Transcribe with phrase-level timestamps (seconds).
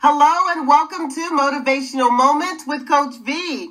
[0.00, 3.68] Hello and welcome to Motivational Moments with Coach V.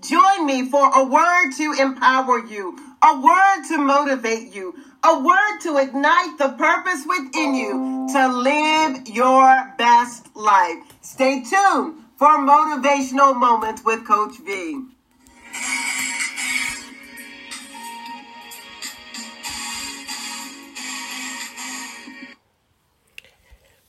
[0.00, 5.60] Join me for a word to empower you, a word to motivate you, a word
[5.64, 10.78] to ignite the purpose within you to live your best life.
[11.02, 14.80] Stay tuned for Motivational Moments with Coach V.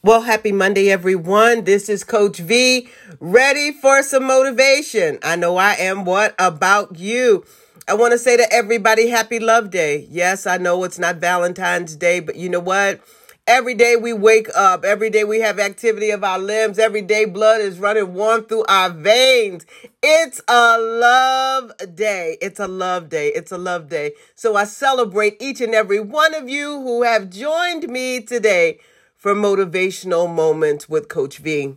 [0.07, 1.65] Well, happy Monday, everyone.
[1.65, 2.87] This is Coach V,
[3.19, 5.19] ready for some motivation.
[5.21, 6.05] I know I am.
[6.05, 7.43] What about you?
[7.89, 10.07] I want to say to everybody, happy love day.
[10.09, 13.01] Yes, I know it's not Valentine's Day, but you know what?
[13.47, 17.25] Every day we wake up, every day we have activity of our limbs, every day
[17.25, 19.65] blood is running warm through our veins.
[20.01, 22.37] It's a love day.
[22.41, 23.27] It's a love day.
[23.35, 24.13] It's a love day.
[24.35, 28.79] So I celebrate each and every one of you who have joined me today
[29.17, 31.75] for motivational moments with Coach V.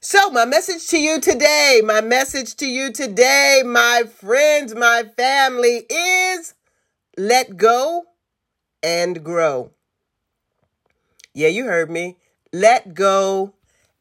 [0.00, 5.86] So, my message to you today, my message to you today, my friends, my family
[5.88, 6.54] is
[7.16, 8.04] let go
[8.82, 9.70] and grow.
[11.32, 12.16] Yeah, you heard me.
[12.52, 13.54] Let go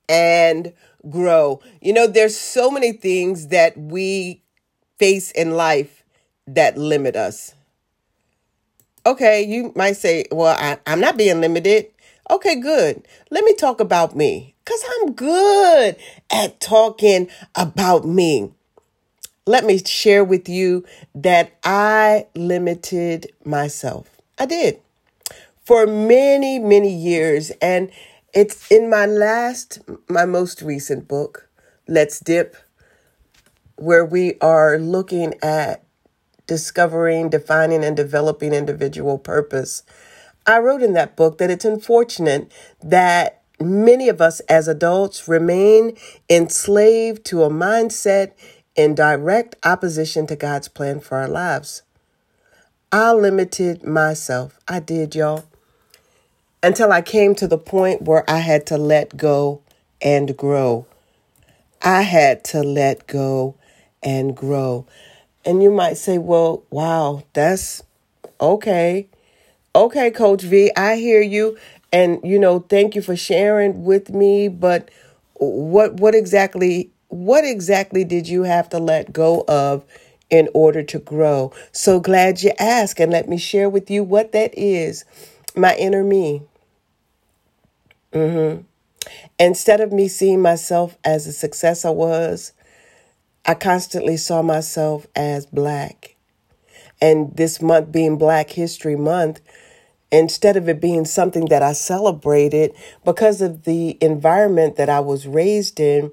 [0.10, 0.74] and
[1.10, 1.62] grow.
[1.82, 4.44] You know, there's so many things that we
[5.00, 6.04] face in life
[6.48, 7.56] that limit us.
[9.06, 11.88] Okay, you might say, well, I, am not being limited.
[12.30, 13.06] Okay, good.
[13.32, 15.98] Let me talk about me because I'm good
[16.32, 18.52] at talking about me.
[19.46, 24.10] Let me share with you that I limited myself.
[24.40, 24.80] I did
[25.66, 27.52] for many, many years.
[27.62, 27.92] And
[28.34, 31.50] it's in my last, my most recent book,
[31.88, 32.56] Let's Dip,
[33.76, 35.84] where we are looking at
[36.48, 39.84] discovering, defining, and developing individual purpose
[40.46, 42.52] I wrote in that book that it's unfortunate
[42.84, 45.98] that many of us as adults remain
[46.30, 48.34] enslaved to a mindset
[48.76, 51.84] in direct opposition to God's plan for our lives.
[52.92, 54.60] I limited myself.
[54.68, 55.46] I did, y'all.
[56.62, 59.62] Until I came to the point where I had to let go
[60.02, 60.86] and grow.
[61.82, 63.56] I had to let go
[64.02, 64.86] and grow.
[65.46, 67.84] And you might say, well, wow, that's
[68.40, 69.08] okay.
[69.76, 71.58] Okay, Coach V, I hear you.
[71.92, 74.48] And, you know, thank you for sharing with me.
[74.48, 74.90] But
[75.36, 79.84] what, what exactly, what exactly did you have to let go of
[80.30, 81.52] in order to grow?
[81.72, 83.00] So glad you asked.
[83.00, 85.06] And let me share with you what that is
[85.56, 86.44] my inner me.
[88.12, 88.62] Mm-hmm.
[89.40, 92.54] Instead of me seeing myself as the success I was,
[93.46, 96.16] I constantly saw myself as black.
[97.02, 99.42] And this month being Black History Month,
[100.14, 105.28] instead of it being something that I celebrated because of the environment that I was
[105.28, 106.12] raised in,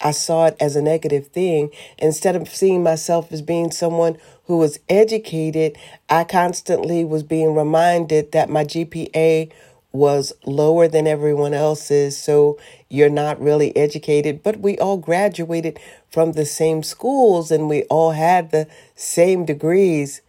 [0.00, 1.70] I saw it as a negative thing.
[1.98, 4.16] Instead of seeing myself as being someone
[4.46, 5.76] who was educated,
[6.08, 9.50] I constantly was being reminded that my GPA
[9.92, 12.16] was lower than everyone else's.
[12.16, 12.56] So
[12.88, 15.78] you're not really educated, but we all graduated
[16.10, 20.22] from the same schools and we all had the same degrees.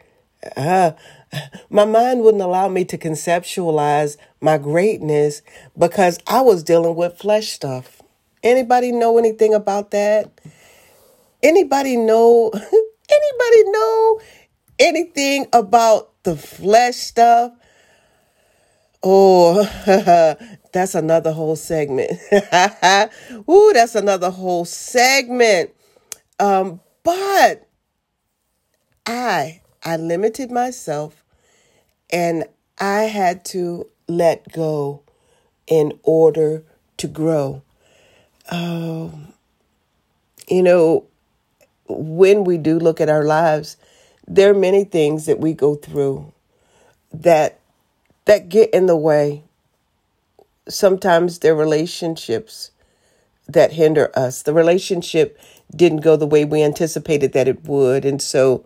[0.57, 0.91] Uh,
[1.69, 5.41] my mind wouldn't allow me to conceptualize my greatness
[5.77, 8.01] because I was dealing with flesh stuff.
[8.43, 10.31] Anybody know anything about that?
[11.43, 14.21] Anybody know anybody know
[14.79, 17.53] anything about the flesh stuff?
[19.03, 19.63] Oh,
[20.73, 22.11] that's another whole segment.
[23.49, 25.71] Ooh, that's another whole segment.
[26.39, 27.67] Um, but
[29.05, 31.20] I I limited myself
[32.11, 32.45] and
[32.79, 35.01] I had to let go
[35.67, 36.63] in order
[36.97, 37.61] to grow.
[38.49, 39.33] Um,
[40.47, 41.05] you know,
[41.87, 43.77] when we do look at our lives,
[44.27, 46.31] there are many things that we go through
[47.13, 47.59] that
[48.25, 49.43] that get in the way.
[50.67, 52.71] Sometimes they're relationships
[53.47, 54.43] that hinder us.
[54.43, 55.39] The relationship
[55.75, 58.65] didn't go the way we anticipated that it would, and so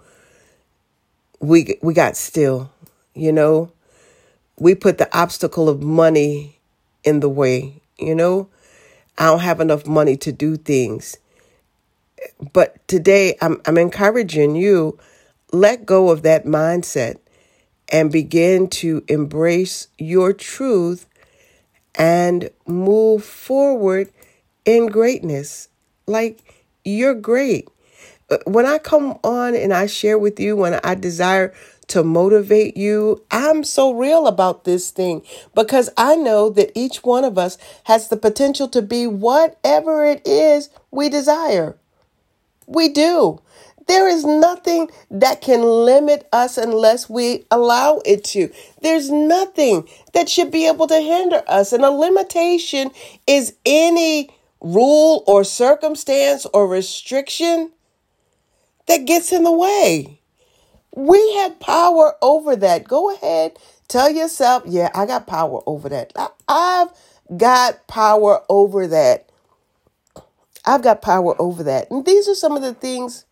[1.39, 2.71] we we got still
[3.15, 3.71] you know,
[4.59, 6.59] we put the obstacle of money
[7.03, 8.50] in the way, you know.
[9.17, 11.17] I don't have enough money to do things.
[12.53, 15.00] But today I'm I'm encouraging you
[15.51, 17.17] let go of that mindset
[17.89, 21.07] and begin to embrace your truth
[21.94, 24.12] and move forward
[24.65, 25.69] in greatness.
[26.07, 26.39] Like
[26.83, 27.69] you're great.
[28.29, 31.53] Uh, when I come on and I share with you, when I desire
[31.88, 35.22] to motivate you, I'm so real about this thing
[35.54, 40.26] because I know that each one of us has the potential to be whatever it
[40.26, 41.78] is we desire.
[42.68, 43.42] We do.
[43.88, 48.52] There is nothing that can limit us unless we allow it to.
[48.82, 51.72] There's nothing that should be able to hinder us.
[51.72, 52.92] And a limitation
[53.28, 54.30] is any
[54.60, 57.72] rule or circumstance or restriction
[58.88, 60.20] that gets in the way.
[60.95, 62.88] We have power over that.
[62.88, 66.13] Go ahead, tell yourself, yeah, I got power over that.
[66.47, 66.89] I've
[67.36, 69.30] got power over that.
[70.65, 71.92] I've got power over that.
[71.92, 73.25] And these are some of the things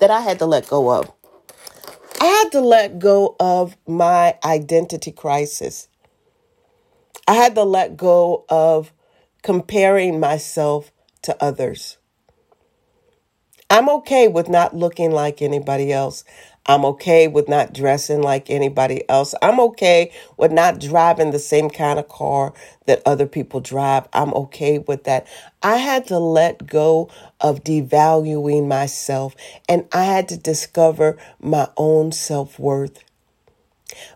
[0.00, 1.12] that I had to let go of.
[2.20, 5.88] I had to let go of my identity crisis.
[7.26, 8.92] I had to let go of
[9.42, 10.92] comparing myself
[11.22, 11.96] to others.
[13.70, 16.24] I'm okay with not looking like anybody else.
[16.66, 19.32] I'm okay with not dressing like anybody else.
[19.40, 22.52] I'm okay with not driving the same kind of car
[22.86, 24.08] that other people drive.
[24.12, 25.26] I'm okay with that.
[25.62, 27.08] I had to let go
[27.40, 29.36] of devaluing myself
[29.68, 33.04] and I had to discover my own self worth.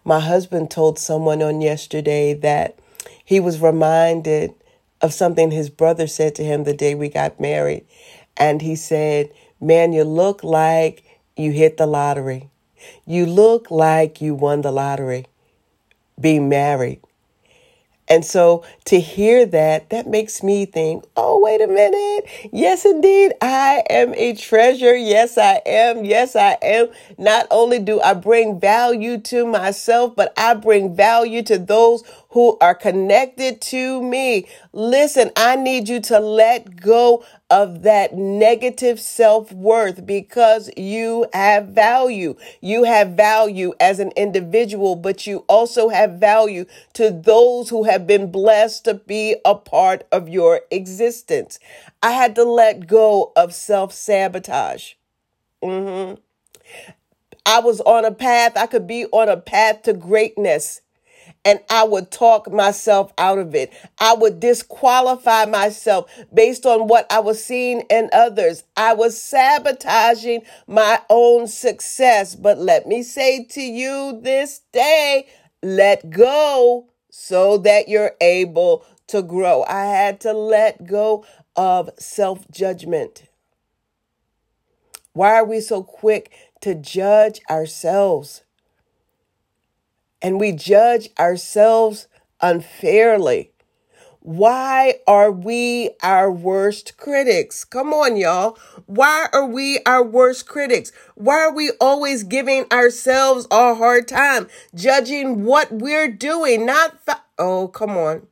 [0.04, 2.76] My husband told someone on yesterday that
[3.24, 4.52] he was reminded
[5.00, 7.86] of something his brother said to him the day we got married.
[8.36, 9.30] And he said,
[9.64, 11.04] Man, you look like
[11.38, 12.50] you hit the lottery.
[13.06, 15.24] You look like you won the lottery
[16.20, 17.00] being married.
[18.06, 22.28] And so to hear that, that makes me think, oh, wait a minute.
[22.52, 24.94] Yes, indeed, I am a treasure.
[24.94, 26.04] Yes, I am.
[26.04, 26.88] Yes, I am.
[27.16, 32.58] Not only do I bring value to myself, but I bring value to those who
[32.60, 34.44] are connected to me.
[34.72, 41.68] Listen, I need you to let go of that negative self worth because you have
[41.68, 42.34] value.
[42.60, 46.64] You have value as an individual, but you also have value
[46.94, 51.60] to those who have been blessed to be a part of your existence.
[52.02, 54.94] I had to let go of self sabotage.
[55.62, 56.20] Mm-hmm.
[57.46, 60.80] I was on a path, I could be on a path to greatness
[61.44, 63.72] and I would talk myself out of it.
[63.98, 68.64] I would disqualify myself based on what I was seeing in others.
[68.76, 72.34] I was sabotaging my own success.
[72.34, 75.26] But let me say to you this day,
[75.62, 79.64] let go so that you're able to grow.
[79.68, 81.24] I had to let go
[81.56, 83.24] of self judgment.
[85.12, 86.32] Why are we so quick
[86.62, 88.43] to judge ourselves?
[90.24, 92.08] And we judge ourselves
[92.42, 93.52] unfairly.
[94.20, 97.64] Why are we our worst critics?
[97.64, 98.58] Come on, y'all.
[98.86, 100.92] Why are we our worst critics?
[101.14, 106.66] Why are we always giving ourselves a hard time, judging what we're doing?
[106.66, 108.26] Not, fa- oh, come on.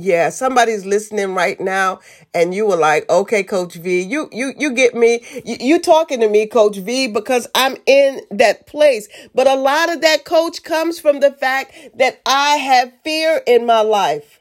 [0.00, 1.98] Yeah, somebody's listening right now
[2.32, 5.20] and you were like, okay, coach V, you, you, you get me.
[5.44, 9.08] You, you talking to me, coach V, because I'm in that place.
[9.34, 13.66] But a lot of that coach comes from the fact that I have fear in
[13.66, 14.38] my life.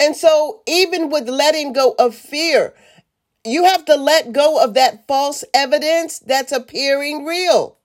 [0.00, 2.74] And so even with letting go of fear,
[3.44, 7.78] you have to let go of that false evidence that's appearing real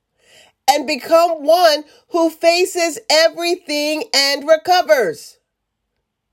[0.69, 5.39] and become one who faces everything and recovers.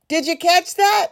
[0.08, 1.08] Did you catch that?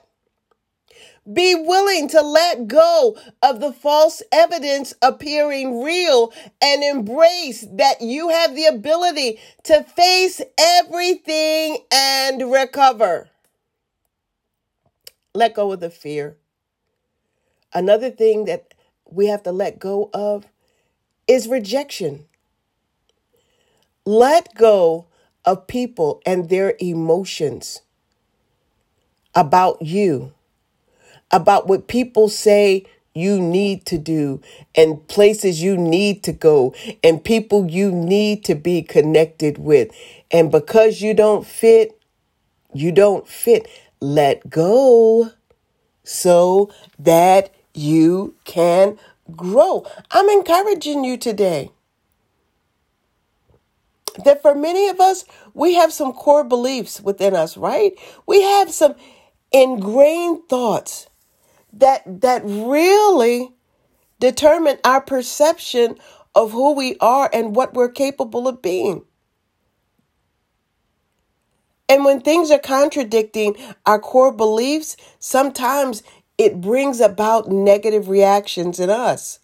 [1.30, 8.28] Be willing to let go of the false evidence appearing real and embrace that you
[8.28, 13.28] have the ability to face everything and recover.
[15.34, 16.36] Let go of the fear.
[17.74, 18.72] Another thing that
[19.10, 20.46] we have to let go of
[21.26, 22.24] is rejection.
[24.06, 25.06] Let go
[25.44, 27.82] of people and their emotions
[29.36, 30.32] about you,
[31.30, 34.40] about what people say you need to do
[34.74, 39.90] and places you need to go and people you need to be connected with.
[40.30, 41.98] And because you don't fit,
[42.74, 43.68] you don't fit.
[44.00, 45.30] Let go
[46.04, 48.98] so that you can
[49.34, 49.86] grow.
[50.10, 51.70] I'm encouraging you today
[54.24, 55.24] that for many of us,
[55.54, 57.92] we have some core beliefs within us, right?
[58.26, 58.94] We have some
[59.56, 61.08] ingrained thoughts
[61.72, 63.52] that that really
[64.20, 65.96] determine our perception
[66.34, 69.04] of who we are and what we're capable of being.
[71.88, 76.02] And when things are contradicting our core beliefs, sometimes
[76.36, 79.38] it brings about negative reactions in us.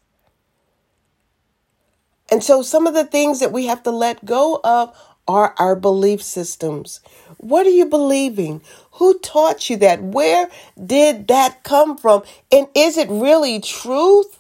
[2.31, 4.95] And so some of the things that we have to let go of
[5.28, 7.00] are our belief systems.
[7.42, 8.62] What are you believing?
[8.92, 10.00] Who taught you that?
[10.00, 10.49] Where
[10.82, 12.22] did that come from?
[12.52, 14.38] And is it really truth?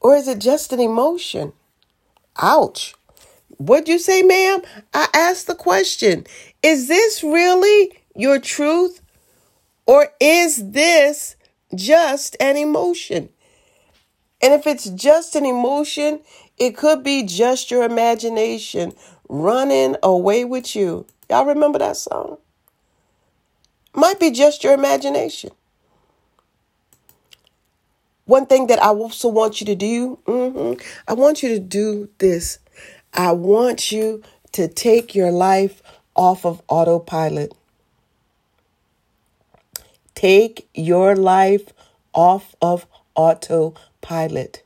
[0.00, 1.52] Or is it just an emotion?
[2.36, 2.96] Ouch.
[3.58, 4.60] What'd you say, ma'am?
[4.92, 6.26] I asked the question
[6.64, 9.00] Is this really your truth?
[9.86, 11.36] Or is this
[11.76, 13.28] just an emotion?
[14.42, 16.20] And if it's just an emotion,
[16.58, 18.94] it could be just your imagination
[19.28, 21.06] running away with you.
[21.28, 22.38] Y'all remember that song?
[23.94, 25.50] Might be just your imagination.
[28.26, 32.08] One thing that I also want you to do, mm-hmm, I want you to do
[32.18, 32.58] this.
[33.14, 35.82] I want you to take your life
[36.14, 37.52] off of autopilot.
[40.14, 41.72] Take your life
[42.12, 44.62] off of autopilot.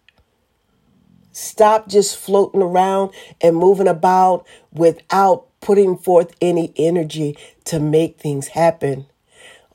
[1.32, 7.36] Stop just floating around and moving about without putting forth any energy
[7.66, 9.06] to make things happen.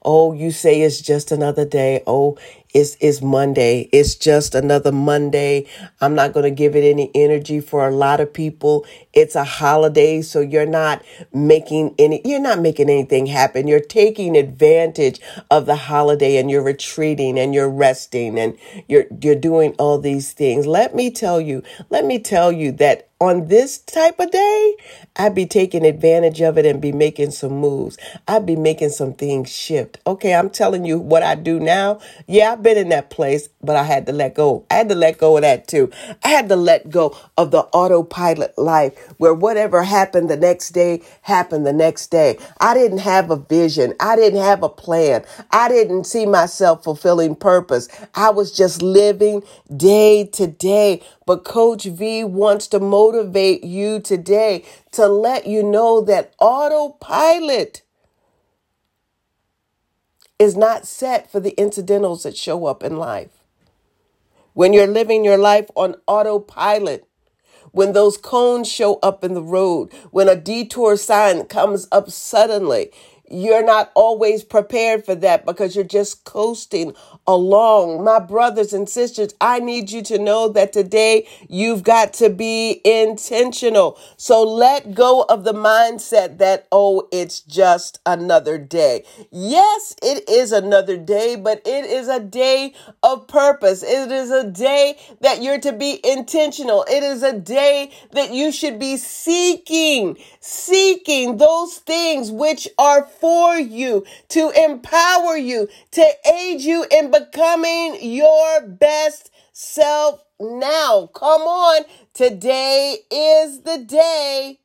[0.07, 2.03] Oh, you say it's just another day.
[2.05, 2.37] Oh,
[2.75, 3.89] it's, it's Monday.
[3.91, 5.65] It's just another Monday.
[5.99, 8.85] I'm not going to give it any energy for a lot of people.
[9.13, 13.67] It's a holiday, so you're not making any, you're not making anything happen.
[13.67, 19.33] You're taking advantage of the holiday and you're retreating and you're resting and you're, you're
[19.33, 20.67] doing all these things.
[20.67, 24.75] Let me tell you, let me tell you that on this type of day,
[25.15, 27.98] I'd be taking advantage of it and be making some moves.
[28.27, 29.98] I'd be making some things shift.
[30.05, 32.01] Okay, I'm telling you what I do now.
[32.27, 34.65] Yeah, I've been in that place, but I had to let go.
[34.69, 35.91] I had to let go of that too.
[36.25, 41.01] I had to let go of the autopilot life where whatever happened the next day
[41.22, 42.38] happened the next day.
[42.60, 43.93] I didn't have a vision.
[44.01, 45.24] I didn't have a plan.
[45.51, 47.88] I didn't see myself fulfilling purpose.
[48.13, 49.43] I was just living
[49.75, 51.01] day to day.
[51.25, 57.82] But Coach V wants to motivate you today to let you know that autopilot
[60.38, 63.32] is not set for the incidentals that show up in life.
[64.53, 67.08] When you're living your life on autopilot,
[67.72, 72.91] when those cones show up in the road, when a detour sign comes up suddenly,
[73.29, 76.94] you're not always prepared for that because you're just coasting
[77.27, 78.03] along.
[78.03, 82.82] My brothers and sisters, I need you to know that today you've got to be
[82.84, 83.98] intentional.
[84.17, 89.03] So let go of the mindset that, oh, it's just another day.
[89.32, 93.84] Yes, it is another day, but it is a day of purpose.
[93.84, 96.86] It is a day that you're to be intentional.
[96.88, 103.58] It is a day that you should be seeking, seeking those things which are for
[103.58, 111.10] you, to empower you, to aid you in becoming your best self now.
[111.12, 111.86] Come on.
[112.13, 114.60] Today is the day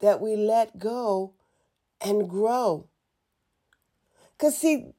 [0.00, 1.32] that we let go
[1.98, 2.88] and grow.
[4.36, 4.92] Because, see,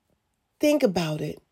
[0.60, 1.44] think about it.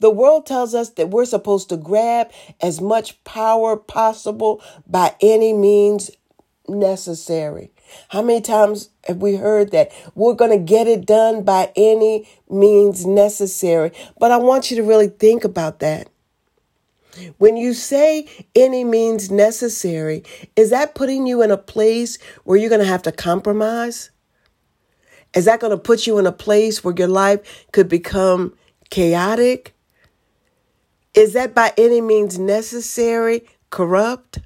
[0.00, 5.52] The world tells us that we're supposed to grab as much power possible by any
[5.52, 6.10] means
[6.66, 7.70] necessary.
[8.08, 12.28] How many times have we heard that we're going to get it done by any
[12.48, 13.92] means necessary?
[14.18, 16.08] But I want you to really think about that.
[17.38, 20.22] When you say any means necessary,
[20.56, 24.10] is that putting you in a place where you're going to have to compromise?
[25.34, 28.54] Is that going to put you in a place where your life could become
[28.90, 29.74] chaotic?
[31.14, 34.38] Is that by any means necessary corrupt?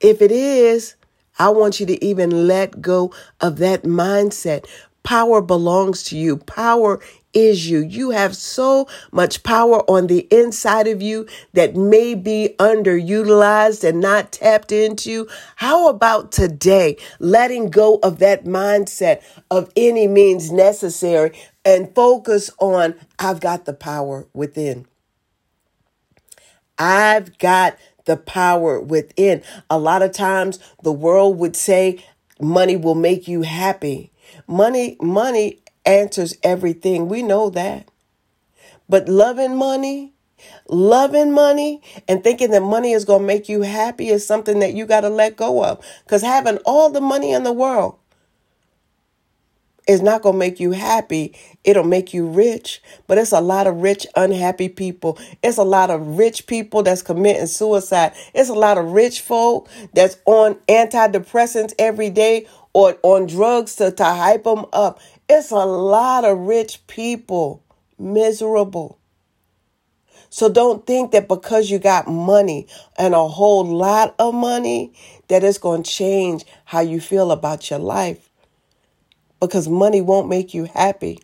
[0.00, 0.94] If it is,
[1.38, 4.66] I want you to even let go of that mindset.
[5.02, 6.38] Power belongs to you.
[6.38, 7.00] Power
[7.36, 7.80] is you.
[7.80, 14.00] You have so much power on the inside of you that may be underutilized and
[14.00, 15.28] not tapped into.
[15.56, 22.94] How about today letting go of that mindset of any means necessary and focus on
[23.18, 24.86] I've got the power within.
[26.78, 27.76] I've got
[28.06, 29.42] the power within.
[29.68, 32.04] A lot of times the world would say
[32.40, 34.10] money will make you happy.
[34.46, 37.08] Money, money answers everything.
[37.08, 37.88] We know that.
[38.88, 40.12] But loving money,
[40.68, 44.74] loving money and thinking that money is going to make you happy is something that
[44.74, 45.84] you got to let go of.
[46.04, 47.98] Because having all the money in the world
[49.86, 51.34] is not going to make you happy.
[51.64, 52.82] It'll make you rich.
[53.06, 55.18] But it's a lot of rich, unhappy people.
[55.42, 58.12] It's a lot of rich people that's committing suicide.
[58.34, 63.90] It's a lot of rich folk that's on antidepressants every day or on drugs to,
[63.90, 65.00] to hype them up.
[65.28, 67.62] It's a lot of rich people
[67.98, 68.98] miserable.
[70.28, 72.66] So don't think that because you got money
[72.98, 74.92] and a whole lot of money
[75.28, 78.25] that it's going to change how you feel about your life.
[79.40, 81.20] Because money won't make you happy.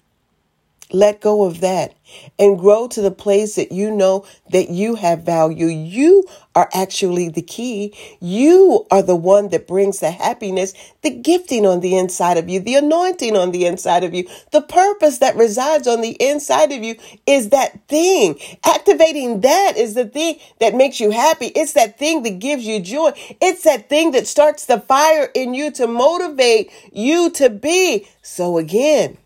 [0.93, 1.95] Let go of that
[2.39, 5.67] and grow to the place that you know that you have value.
[5.67, 7.95] You are actually the key.
[8.21, 12.61] You are the one that brings the happiness, the gifting on the inside of you,
[12.61, 14.29] the anointing on the inside of you.
[14.51, 16.97] The purpose that resides on the inside of you
[17.27, 18.39] is that thing.
[18.63, 21.47] Activating that is the thing that makes you happy.
[21.47, 23.13] It's that thing that gives you joy.
[23.41, 28.07] It's that thing that starts the fire in you to motivate you to be.
[28.21, 29.17] So again,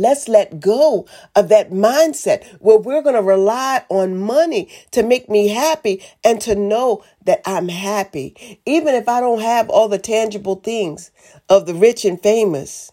[0.00, 5.28] Let's let go of that mindset where we're going to rely on money to make
[5.28, 9.98] me happy and to know that I'm happy, even if I don't have all the
[9.98, 11.10] tangible things
[11.50, 12.90] of the rich and famous.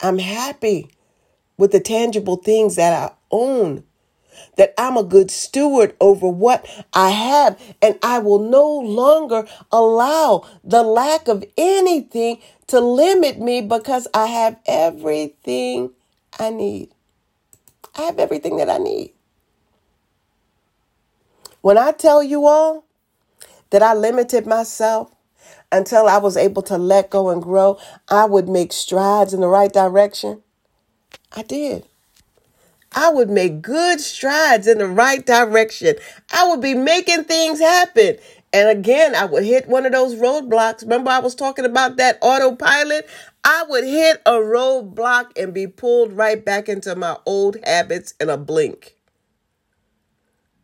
[0.00, 0.88] I'm happy
[1.58, 3.82] with the tangible things that I own,
[4.56, 10.46] that I'm a good steward over what I have, and I will no longer allow
[10.64, 15.90] the lack of anything to limit me because I have everything
[16.38, 16.90] I need.
[17.96, 19.12] I have everything that I need.
[21.60, 22.84] When I tell you all
[23.70, 25.14] that I limited myself
[25.72, 27.78] until I was able to let go and grow,
[28.08, 30.42] I would make strides in the right direction.
[31.32, 31.86] I did.
[32.92, 35.94] I would make good strides in the right direction.
[36.32, 38.16] I would be making things happen.
[38.52, 40.82] And again, I would hit one of those roadblocks.
[40.82, 43.08] Remember, I was talking about that autopilot?
[43.44, 48.28] I would hit a roadblock and be pulled right back into my old habits in
[48.28, 48.96] a blink.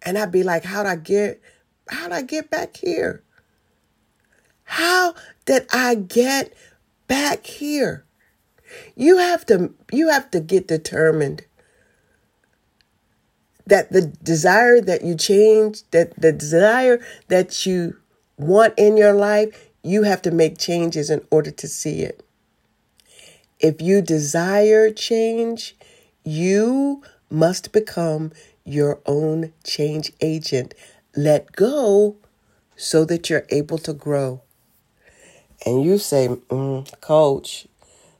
[0.02, 1.40] And I'd be like, how'd I get
[1.88, 3.22] how'd I get back here?
[4.64, 5.14] How
[5.44, 6.52] did I get
[7.06, 8.04] back here?
[8.96, 11.46] You have to you have to get determined
[13.66, 17.96] that the desire that you change, that the desire that you
[18.36, 22.22] want in your life, you have to make changes in order to see it.
[23.60, 25.76] If you desire change,
[26.24, 28.32] you must become
[28.64, 30.74] your own change agent.
[31.16, 32.16] Let go
[32.76, 34.42] so that you're able to grow.
[35.64, 37.66] And you say, mm, Coach,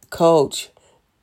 [0.09, 0.71] Coach,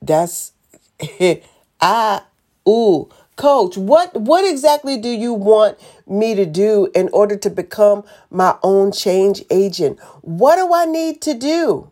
[0.02, 0.54] that's,
[1.82, 2.22] I,
[2.68, 8.04] ooh, coach what what exactly do you want me to do in order to become
[8.30, 10.00] my own change agent?
[10.22, 11.92] What do i need to do?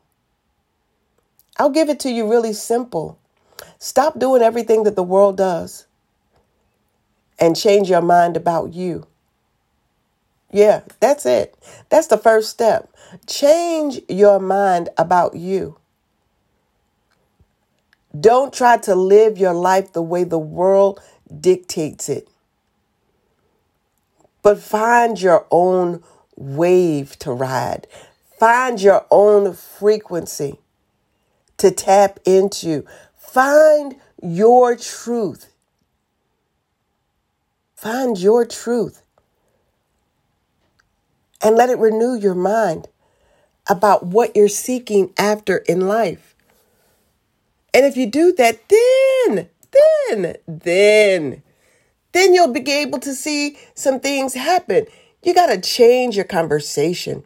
[1.58, 3.20] I'll give it to you really simple.
[3.78, 5.86] Stop doing everything that the world does
[7.40, 9.08] and change your mind about you.
[10.52, 11.56] Yeah that's it.
[11.90, 12.94] That's the first step.
[13.28, 15.78] Change your mind about you.
[18.20, 21.00] Don't try to live your life the way the world
[21.40, 22.28] dictates it.
[24.42, 26.04] But find your own
[26.36, 27.88] wave to ride.
[28.40, 30.60] Find your own frequency
[31.58, 32.86] to tap into.
[33.18, 35.54] Find your truth.
[37.76, 39.04] Find your truth.
[41.44, 42.88] And let it renew your mind
[43.70, 46.36] about what you're seeking after in life.
[47.74, 51.44] And if you do that, then then, then,
[52.12, 54.86] then you'll be able to see some things happen.
[55.24, 57.24] You got to change your conversation.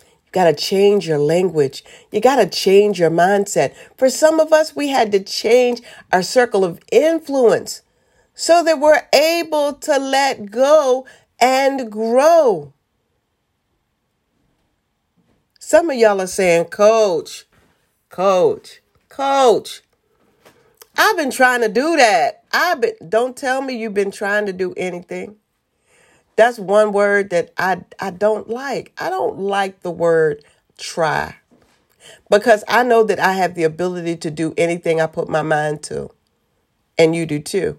[0.00, 1.84] You got to change your language.
[2.10, 3.74] You got to change your mindset.
[3.96, 7.82] For some of us, we had to change our circle of influence
[8.34, 11.06] so that we're able to let go
[11.38, 12.72] and grow.
[15.58, 17.46] Some of y'all are saying, Coach,
[18.08, 19.82] Coach, Coach,
[20.96, 22.44] I've been trying to do that.
[22.52, 25.36] I've been don't tell me you've been trying to do anything.
[26.36, 28.92] That's one word that I I don't like.
[28.98, 30.44] I don't like the word
[30.78, 31.36] try.
[32.30, 35.82] Because I know that I have the ability to do anything I put my mind
[35.84, 36.10] to.
[36.98, 37.78] And you do too.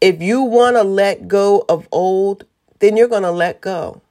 [0.00, 2.44] If you want to let go of old,
[2.80, 4.02] then you're going to let go.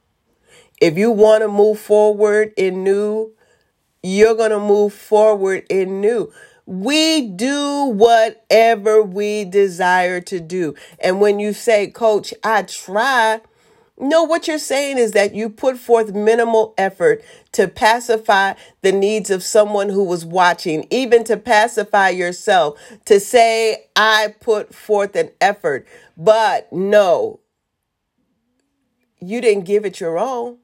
[0.80, 3.32] If you want to move forward in new,
[4.02, 6.32] you're going to move forward in new.
[6.66, 10.74] We do whatever we desire to do.
[10.98, 13.40] And when you say, Coach, I try,
[13.98, 19.30] no, what you're saying is that you put forth minimal effort to pacify the needs
[19.30, 25.30] of someone who was watching, even to pacify yourself, to say, I put forth an
[25.40, 25.86] effort.
[26.16, 27.40] But no,
[29.20, 30.58] you didn't give it your all.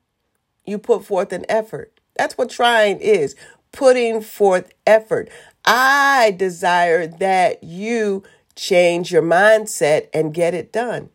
[0.64, 2.00] You put forth an effort.
[2.16, 3.36] That's what trying is
[3.72, 5.30] putting forth effort.
[5.64, 8.22] I desire that you
[8.54, 11.10] change your mindset and get it done.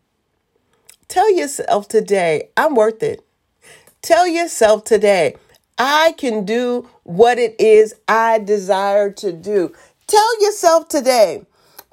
[1.07, 3.25] Tell yourself today, I'm worth it.
[4.01, 5.35] Tell yourself today,
[5.77, 9.73] I can do what it is I desire to do.
[10.07, 11.45] Tell yourself today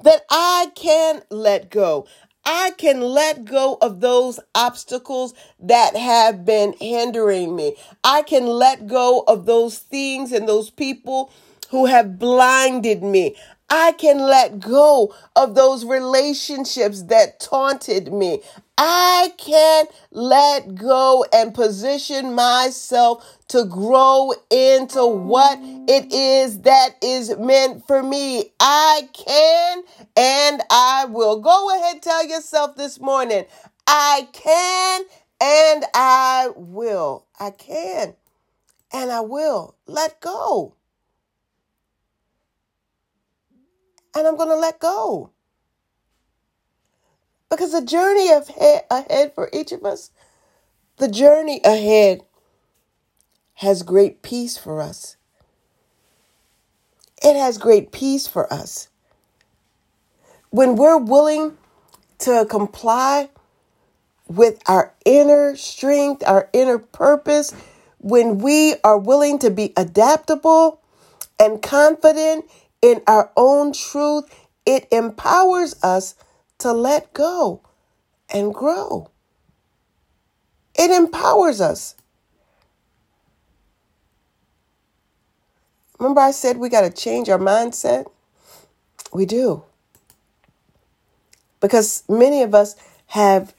[0.03, 2.07] that I can let go.
[2.45, 7.75] I can let go of those obstacles that have been hindering me.
[8.03, 11.31] I can let go of those things and those people
[11.69, 13.35] who have blinded me.
[13.69, 18.41] I can let go of those relationships that taunted me.
[18.77, 27.35] I can let go and position myself to grow into what it is that is
[27.37, 28.51] meant for me.
[28.59, 29.83] I can
[30.15, 31.39] and I will.
[31.39, 33.45] Go ahead, tell yourself this morning,
[33.87, 35.03] I can
[35.41, 37.25] and I will.
[37.39, 38.13] I can
[38.93, 39.75] and I will.
[39.87, 40.75] Let go.
[44.15, 45.31] And I'm going to let go.
[47.49, 50.11] Because the journey ahead for each of us,
[50.97, 52.21] the journey ahead
[53.55, 55.17] has great peace for us.
[57.23, 58.89] It has great peace for us.
[60.49, 61.57] When we're willing
[62.19, 63.29] to comply
[64.27, 67.53] with our inner strength, our inner purpose,
[67.99, 70.81] when we are willing to be adaptable
[71.39, 72.45] and confident
[72.85, 74.25] in our own truth,
[74.63, 76.13] it empowers us
[76.59, 77.61] to let go
[78.31, 79.09] and grow.
[80.77, 81.95] It empowers us.
[85.97, 88.05] Remember, I said we got to change our mindset?
[89.11, 89.63] We do.
[91.59, 92.75] Because many of us
[93.07, 93.55] have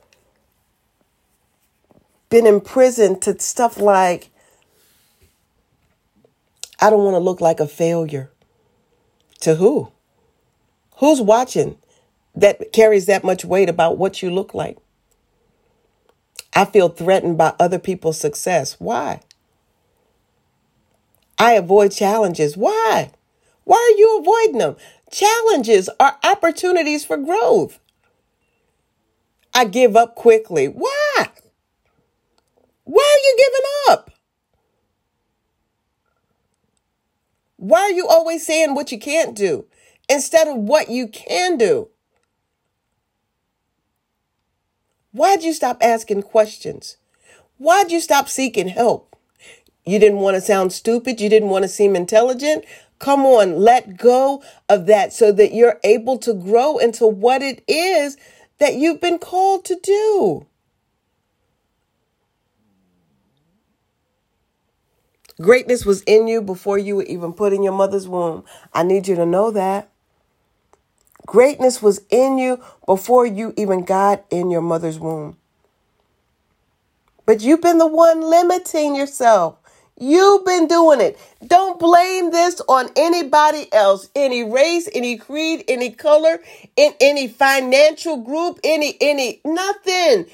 [2.28, 4.30] been imprisoned to stuff like,
[6.78, 8.30] I don't want to look like a failure.
[9.40, 9.92] To who?
[10.96, 11.78] Who's watching
[12.34, 14.78] that carries that much weight about what you look like?
[16.54, 18.76] I feel threatened by other people's success.
[18.78, 19.20] Why?
[21.38, 22.56] I avoid challenges.
[22.56, 23.10] Why?
[23.64, 24.76] Why are you avoiding them?
[25.10, 27.78] Challenges are opportunities for growth.
[29.52, 30.66] I give up quickly.
[30.66, 31.26] Why?
[32.84, 34.10] Why are you giving up?
[37.66, 39.64] Why are you always saying what you can't do
[40.08, 41.88] instead of what you can do?
[45.10, 46.96] Why'd you stop asking questions?
[47.58, 49.16] Why'd you stop seeking help?
[49.84, 51.20] You didn't want to sound stupid.
[51.20, 52.64] You didn't want to seem intelligent.
[53.00, 57.64] Come on, let go of that so that you're able to grow into what it
[57.66, 58.16] is
[58.58, 60.46] that you've been called to do.
[65.40, 68.44] Greatness was in you before you were even put in your mother's womb.
[68.72, 69.90] I need you to know that.
[71.26, 75.36] Greatness was in you before you even got in your mother's womb.
[77.26, 79.58] But you've been the one limiting yourself.
[79.98, 81.18] You've been doing it.
[81.46, 86.38] Don't blame this on anybody else, any race, any creed, any color,
[86.76, 90.26] in any financial group, any, any, nothing.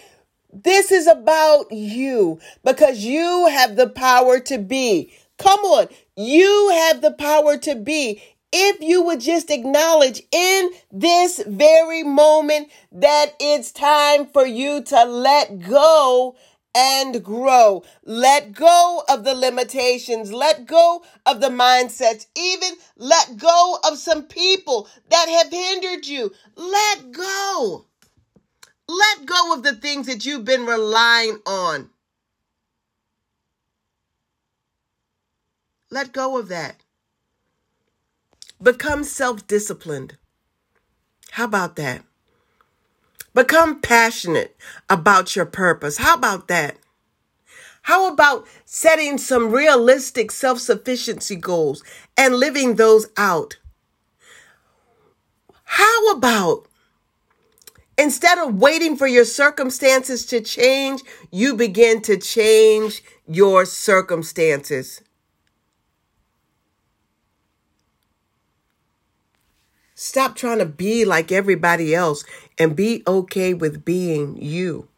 [0.52, 5.12] This is about you because you have the power to be.
[5.38, 5.88] Come on.
[6.14, 8.22] You have the power to be.
[8.52, 15.04] If you would just acknowledge in this very moment that it's time for you to
[15.04, 16.36] let go
[16.74, 17.82] and grow.
[18.04, 20.32] Let go of the limitations.
[20.32, 22.26] Let go of the mindsets.
[22.36, 26.32] Even let go of some people that have hindered you.
[26.56, 27.86] Let go.
[28.92, 31.88] Let go of the things that you've been relying on.
[35.90, 36.76] Let go of that.
[38.62, 40.18] Become self disciplined.
[41.30, 42.04] How about that?
[43.32, 44.54] Become passionate
[44.90, 45.96] about your purpose.
[45.96, 46.76] How about that?
[47.82, 51.82] How about setting some realistic self sufficiency goals
[52.18, 53.56] and living those out?
[55.64, 56.66] How about
[57.98, 65.02] instead of waiting for your circumstances to change, you begin to change your circumstances?
[69.94, 72.24] Stop trying to be like everybody else
[72.58, 74.88] and be okay with being you.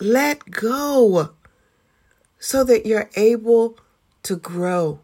[0.00, 1.30] Let go
[2.38, 3.76] so that you're able
[4.22, 5.00] to grow.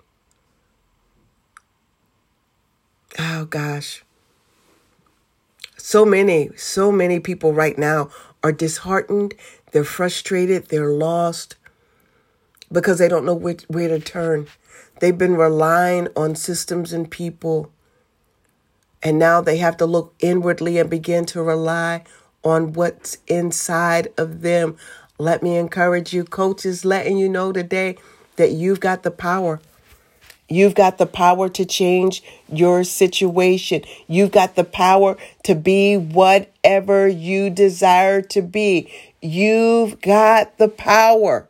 [3.18, 4.03] Oh gosh.
[5.86, 8.08] So many, so many people right now
[8.42, 9.34] are disheartened,
[9.72, 11.56] they're frustrated, they're lost
[12.72, 14.46] because they don't know which, where to turn.
[15.00, 17.70] They've been relying on systems and people.
[19.02, 22.04] And now they have to look inwardly and begin to rely
[22.42, 24.78] on what's inside of them.
[25.18, 27.98] Let me encourage you, coaches, letting you know today
[28.36, 29.60] that you've got the power.
[30.48, 33.82] You've got the power to change your situation.
[34.06, 38.92] You've got the power to be whatever you desire to be.
[39.22, 41.48] You've got the power.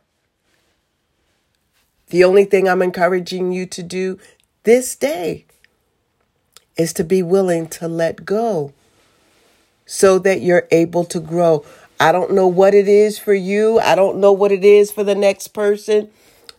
[2.07, 4.17] The only thing I'm encouraging you to do
[4.63, 5.45] this day
[6.77, 8.73] is to be willing to let go
[9.85, 11.65] so that you're able to grow.
[11.99, 13.79] I don't know what it is for you.
[13.79, 16.09] I don't know what it is for the next person.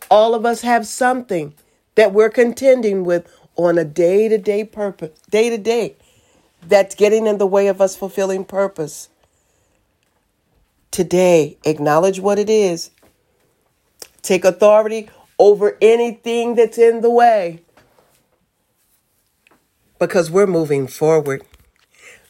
[0.09, 1.53] All of us have something
[1.97, 5.95] that we're contending with on a day to day purpose, day to day,
[6.61, 9.09] that's getting in the way of us fulfilling purpose.
[10.91, 12.91] Today, acknowledge what it is.
[14.21, 17.61] Take authority over anything that's in the way
[19.97, 21.43] because we're moving forward.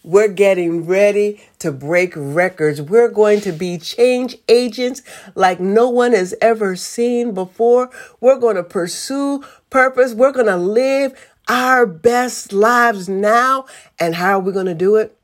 [0.07, 2.81] We're getting ready to break records.
[2.81, 5.01] We're going to be change agents
[5.35, 7.89] like no one has ever seen before.
[8.21, 10.13] We're going to pursue purpose.
[10.13, 11.11] We're going to live
[11.49, 13.65] our best lives now.
[13.99, 15.19] And how are we going to do it?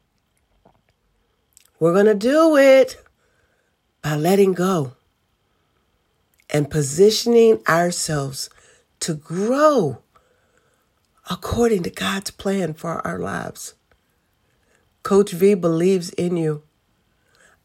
[1.80, 3.02] We're going to do it
[4.02, 4.98] by letting go
[6.50, 8.50] and positioning ourselves
[9.00, 10.00] to grow
[11.30, 13.76] according to God's plan for our lives.
[15.04, 16.64] Coach V believes in you.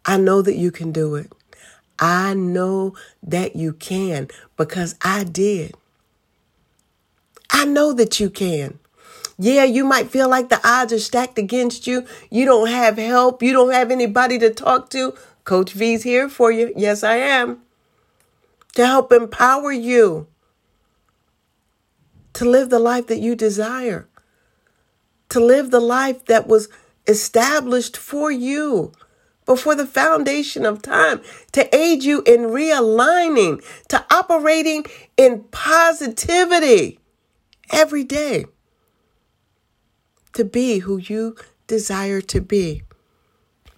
[0.05, 1.33] I know that you can do it.
[1.99, 5.75] I know that you can because I did.
[7.51, 8.79] I know that you can.
[9.39, 12.05] Yeah, you might feel like the odds are stacked against you.
[12.31, 13.43] You don't have help.
[13.43, 15.15] You don't have anybody to talk to.
[15.45, 16.73] Coach V's here for you.
[16.77, 17.61] Yes, I am.
[18.75, 20.27] To help empower you
[22.35, 24.09] to live the life that you desire,
[25.29, 26.69] to live the life that was
[27.09, 28.93] established for you
[29.47, 34.85] before the foundation of time, to aid you in realigning, to operating
[35.17, 37.01] in positivity
[37.73, 38.45] every day,
[40.35, 41.35] to be who you
[41.67, 42.83] desire to be.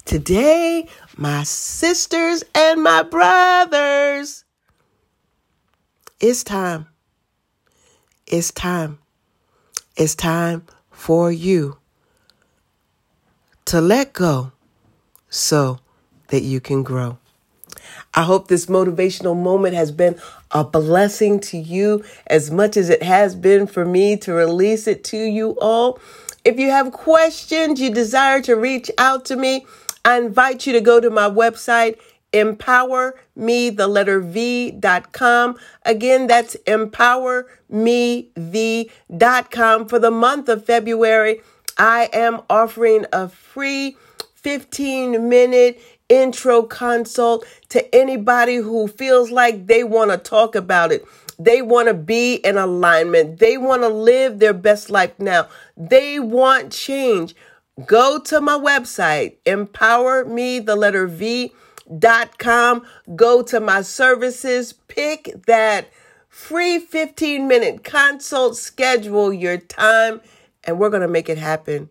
[0.03, 4.43] Today, my sisters and my brothers,
[6.19, 6.87] it's time.
[8.27, 8.99] It's time.
[9.95, 11.80] It's time for you
[13.71, 14.51] to let go
[15.29, 15.79] so
[16.27, 17.17] that you can grow.
[18.13, 20.19] I hope this motivational moment has been
[20.51, 25.05] a blessing to you as much as it has been for me to release it
[25.05, 26.01] to you all.
[26.43, 29.65] If you have questions, you desire to reach out to me,
[30.03, 31.97] I invite you to go to my website,
[32.33, 41.41] empower me the letter v.com again that's empower me v.com for the month of february
[41.81, 43.97] I am offering a free
[44.35, 51.03] 15 minute intro consult to anybody who feels like they want to talk about it.
[51.39, 53.39] They want to be in alignment.
[53.39, 55.47] They want to live their best life now.
[55.75, 57.33] They want change.
[57.87, 61.51] Go to my website, empower me, the letter V
[61.97, 62.85] dot com.
[63.15, 65.87] Go to my services, pick that
[66.29, 70.21] free 15 minute consult, schedule your time
[70.63, 71.89] and we're going to make it happen.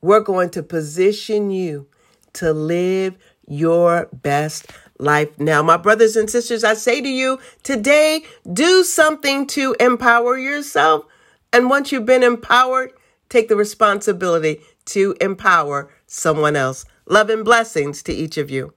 [0.00, 1.88] We're going to position you
[2.34, 5.62] to live your best life now.
[5.62, 11.04] My brothers and sisters, I say to you today, do something to empower yourself.
[11.52, 12.92] And once you've been empowered,
[13.28, 16.84] take the responsibility to empower someone else.
[17.06, 18.74] Love and blessings to each of you.